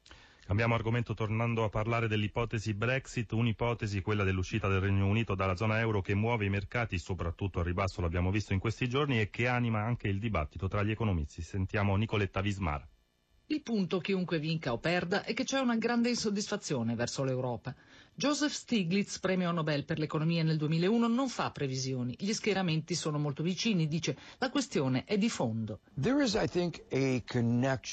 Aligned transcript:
Cambiamo 0.45 0.75
argomento 0.75 1.13
tornando 1.13 1.63
a 1.63 1.69
parlare 1.69 2.09
dell'ipotesi 2.09 2.73
Brexit, 2.73 3.31
un'ipotesi, 3.31 4.01
quella 4.01 4.25
dell'uscita 4.25 4.67
del 4.67 4.81
Regno 4.81 5.07
Unito 5.07 5.35
dalla 5.35 5.55
zona 5.55 5.79
euro 5.79 6.01
che 6.01 6.15
muove 6.15 6.43
i 6.43 6.49
mercati, 6.49 6.97
soprattutto 6.97 7.59
al 7.59 7.65
ribasso 7.65 8.01
l'abbiamo 8.01 8.29
visto 8.29 8.51
in 8.51 8.59
questi 8.59 8.89
giorni, 8.89 9.21
e 9.21 9.29
che 9.29 9.47
anima 9.47 9.83
anche 9.83 10.09
il 10.09 10.19
dibattito 10.19 10.67
tra 10.67 10.83
gli 10.83 10.91
economisti. 10.91 11.41
Sentiamo 11.41 11.95
Nicoletta 11.95 12.41
Vismar. 12.41 12.85
Il 13.47 13.61
punto, 13.61 13.99
chiunque 13.99 14.37
vinca 14.37 14.73
o 14.73 14.79
perda, 14.79 15.23
è 15.23 15.33
che 15.33 15.45
c'è 15.45 15.59
una 15.59 15.77
grande 15.77 16.09
insoddisfazione 16.09 16.93
verso 16.95 17.23
l'Europa. 17.23 17.73
Joseph 18.15 18.53
Stiglitz, 18.53 19.17
premio 19.17 19.51
Nobel 19.51 19.85
per 19.85 19.97
l'economia 19.97 20.43
nel 20.43 20.57
2001, 20.57 21.07
non 21.07 21.29
fa 21.29 21.49
previsioni. 21.49 22.15
Gli 22.19 22.31
schieramenti 22.31 22.93
sono 22.93 23.17
molto 23.17 23.41
vicini, 23.41 23.87
dice 23.87 24.15
la 24.37 24.51
questione 24.51 25.03
è 25.05 25.17
di 25.17 25.29
fondo. 25.29 25.79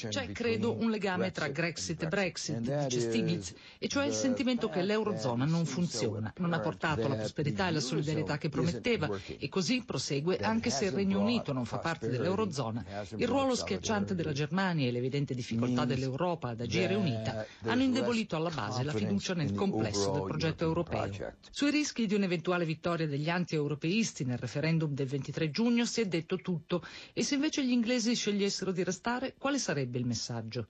C'è, 0.09 0.31
credo, 0.31 0.77
un 0.77 0.91
legame 0.91 1.31
tra 1.31 1.47
Grexit 1.47 2.03
e 2.03 2.07
Brexit, 2.07 2.59
dice 2.59 2.99
Stiglitz, 2.99 3.53
e 3.79 3.87
cioè 3.87 4.05
il 4.05 4.13
sentimento 4.13 4.69
che 4.69 4.83
l'Eurozona 4.83 5.45
non 5.45 5.65
funziona, 5.65 6.31
non 6.37 6.53
ha 6.53 6.59
portato 6.59 7.07
la 7.07 7.15
prosperità 7.15 7.67
e 7.67 7.71
la 7.71 7.79
solidarietà 7.79 8.37
che 8.37 8.49
prometteva 8.49 9.09
e 9.25 9.49
così 9.49 9.81
prosegue 9.83 10.37
anche 10.37 10.69
se 10.69 10.85
il 10.85 10.91
Regno 10.91 11.19
Unito 11.19 11.51
non 11.51 11.65
fa 11.65 11.79
parte 11.79 12.07
dell'Eurozona. 12.07 12.85
Il 13.15 13.27
ruolo 13.27 13.55
schiacciante 13.55 14.13
della 14.13 14.33
Germania 14.33 14.87
e 14.87 14.91
l'evidente 14.91 15.33
difficoltà 15.33 15.83
dell'Europa 15.83 16.49
ad 16.49 16.61
agire 16.61 16.93
unita 16.93 17.43
hanno 17.63 17.81
indebolito 17.81 18.35
alla 18.35 18.51
base 18.51 18.83
la 18.83 18.93
fiducia 18.93 19.33
nel 19.33 19.55
complesso 19.55 20.10
del 20.11 20.23
progetto 20.23 20.63
europeo. 20.63 21.09
Sui 21.49 21.71
rischi 21.71 22.05
di 22.05 22.15
un'eventuale 22.15 22.65
vittoria 22.65 23.07
degli 23.07 23.29
anti-europeisti 23.29 24.23
nel 24.25 24.37
referendum 24.37 24.93
del 24.93 25.07
23 25.07 25.51
giugno 25.51 25.85
si 25.85 26.01
è 26.01 26.05
detto 26.07 26.37
tutto 26.37 26.83
e 27.13 27.23
se 27.23 27.35
invece 27.35 27.65
gli 27.65 27.71
inglesi 27.71 28.15
scegliessero 28.15 28.71
di 28.71 28.83
restare, 28.83 29.35
quale 29.37 29.57
sarebbe 29.59 29.97
il 29.97 30.05
messaggio? 30.05 30.67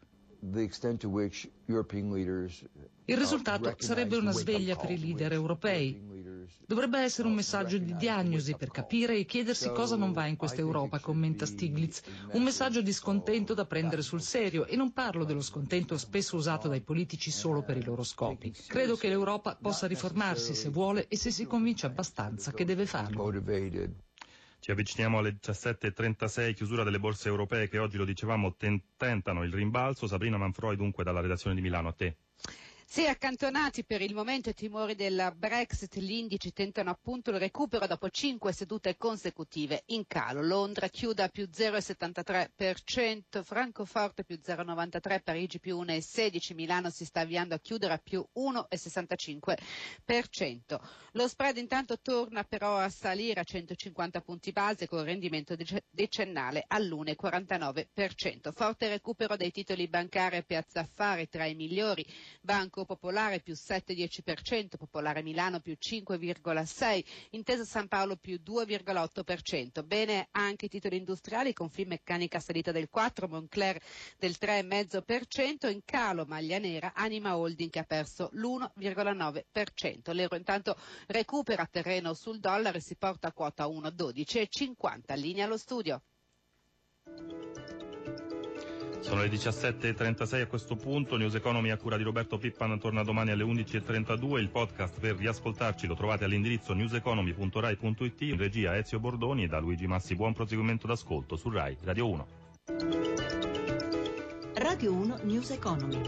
Il 3.05 3.17
risultato 3.17 3.75
sarebbe 3.77 4.17
una 4.17 4.31
sveglia 4.31 4.75
per 4.75 4.89
i 4.89 4.99
leader 4.99 5.33
europei. 5.33 6.01
Dovrebbe 6.71 6.99
essere 6.99 7.27
un 7.27 7.33
messaggio 7.33 7.77
di 7.77 7.93
diagnosi 7.97 8.55
per 8.55 8.69
capire 8.71 9.17
e 9.17 9.25
chiedersi 9.25 9.69
cosa 9.71 9.97
non 9.97 10.13
va 10.13 10.27
in 10.27 10.37
questa 10.37 10.61
Europa, 10.61 10.99
commenta 10.99 11.45
Stiglitz. 11.45 12.01
Un 12.31 12.43
messaggio 12.43 12.81
di 12.81 12.93
scontento 12.93 13.53
da 13.53 13.65
prendere 13.65 14.01
sul 14.01 14.21
serio 14.21 14.65
e 14.65 14.77
non 14.77 14.93
parlo 14.93 15.25
dello 15.25 15.41
scontento 15.41 15.97
spesso 15.97 16.37
usato 16.37 16.69
dai 16.69 16.79
politici 16.79 17.29
solo 17.29 17.61
per 17.61 17.75
i 17.75 17.83
loro 17.83 18.03
scopi. 18.03 18.53
Credo 18.67 18.95
che 18.95 19.09
l'Europa 19.09 19.57
possa 19.61 19.85
riformarsi 19.85 20.55
se 20.55 20.69
vuole 20.69 21.07
e 21.09 21.17
se 21.17 21.29
si 21.31 21.45
convince 21.45 21.87
abbastanza 21.87 22.53
che 22.53 22.63
deve 22.63 22.85
farlo. 22.85 23.29
Ci 24.61 24.69
avviciniamo 24.71 25.17
alle 25.17 25.37
17.36, 25.41 26.53
chiusura 26.53 26.83
delle 26.83 26.99
borse 26.99 27.27
europee 27.27 27.67
che 27.67 27.79
oggi, 27.79 27.97
lo 27.97 28.05
dicevamo, 28.05 28.55
tentano 28.95 29.43
il 29.43 29.51
rimbalzo. 29.51 30.05
Sabrina 30.07 30.37
Manfroi 30.37 30.75
dunque 30.77 31.03
dalla 31.03 31.19
redazione 31.19 31.55
di 31.55 31.61
Milano, 31.61 31.87
a 31.87 31.93
te. 31.93 32.15
Sì, 32.93 33.07
accantonati 33.07 33.85
per 33.85 34.01
il 34.01 34.13
momento 34.13 34.49
i 34.49 34.53
timori 34.53 34.95
del 34.95 35.31
Brexit, 35.37 35.97
gli 35.97 36.11
indici 36.11 36.51
tentano 36.51 36.89
appunto 36.89 37.31
il 37.31 37.39
recupero 37.39 37.87
dopo 37.87 38.09
cinque 38.09 38.51
sedute 38.51 38.97
consecutive 38.97 39.83
in 39.85 40.05
calo. 40.07 40.41
Londra 40.41 40.89
chiude 40.89 41.23
a 41.23 41.29
più 41.29 41.47
0,73%, 41.49 43.43
Francoforte 43.43 44.25
più 44.25 44.37
0,93%, 44.43 45.21
Parigi 45.23 45.61
più 45.61 45.81
1,16%, 45.81 46.53
Milano 46.53 46.89
si 46.89 47.05
sta 47.05 47.21
avviando 47.21 47.55
a 47.55 47.59
chiudere 47.59 47.93
a 47.93 47.97
più 47.97 48.27
1,65%. 48.35 50.77
Lo 51.13 51.29
spread 51.29 51.55
intanto 51.55 51.97
torna 52.01 52.43
però 52.43 52.75
a 52.75 52.89
salire 52.89 53.39
a 53.39 53.45
150 53.45 54.19
punti 54.19 54.51
base 54.51 54.89
con 54.89 55.05
rendimento 55.05 55.55
decennale 55.89 56.65
all'1,49%. 56.67 58.51
Forte 58.51 58.89
recupero 58.89 59.37
dei 59.37 59.51
titoli 59.51 59.87
bancari 59.87 60.35
a 60.35 60.41
Piazza 60.41 60.81
Affari 60.81 61.29
tra 61.29 61.45
i 61.45 61.55
migliori, 61.55 62.05
Banco 62.41 62.79
Popolare 62.85 63.39
più 63.39 63.53
7,10%, 63.53 64.77
Popolare 64.77 65.21
Milano 65.21 65.59
più 65.59 65.75
5,6%, 65.79 67.03
Intesa 67.31 67.63
San 67.65 67.87
Paolo 67.87 68.15
più 68.15 68.39
2,8%. 68.45 69.83
Bene 69.85 70.27
anche 70.31 70.65
i 70.65 70.69
titoli 70.69 70.97
industriali 70.97 71.53
con 71.53 71.69
Finmeccanica 71.69 72.39
salita 72.39 72.71
del 72.71 72.89
4%, 72.93 73.27
Moncler 73.27 73.79
del 74.17 74.35
3,5%, 74.39 75.69
in 75.71 75.81
calo 75.85 76.25
Maglia 76.25 76.57
Nera, 76.59 76.93
Anima 76.93 77.37
Holding 77.37 77.69
che 77.69 77.79
ha 77.79 77.83
perso 77.83 78.29
l'1,9%. 78.33 80.13
L'euro 80.13 80.35
intanto 80.35 80.77
recupera 81.07 81.65
terreno 81.65 82.13
sul 82.13 82.39
dollaro 82.39 82.77
e 82.77 82.81
si 82.81 82.95
porta 82.95 83.27
a 83.27 83.33
quota 83.33 83.65
1,12,50. 83.67 85.17
Linea 85.17 85.45
allo 85.45 85.57
studio. 85.57 86.01
Sono 89.01 89.21
le 89.21 89.29
17.36 89.29 90.41
a 90.41 90.45
questo 90.45 90.75
punto, 90.75 91.17
News 91.17 91.33
Economy 91.33 91.71
a 91.71 91.77
cura 91.77 91.97
di 91.97 92.03
Roberto 92.03 92.37
Pippan 92.37 92.79
torna 92.79 93.03
domani 93.03 93.31
alle 93.31 93.43
11.32, 93.43 94.37
il 94.37 94.49
podcast 94.49 94.99
per 94.99 95.15
riascoltarci 95.15 95.87
lo 95.87 95.95
trovate 95.95 96.23
all'indirizzo 96.23 96.73
newseconomy.rai.it, 96.73 98.21
in 98.21 98.37
regia 98.37 98.77
Ezio 98.77 98.99
Bordoni 98.99 99.43
e 99.43 99.47
da 99.47 99.59
Luigi 99.59 99.87
Massi 99.87 100.15
buon 100.15 100.33
proseguimento 100.33 100.85
d'ascolto 100.85 101.35
su 101.35 101.49
Rai 101.49 101.75
Radio 101.81 102.09
1. 102.09 102.27
Radio 104.53 104.93
1 104.93 105.19
News 105.23 105.49
Economy. 105.49 105.99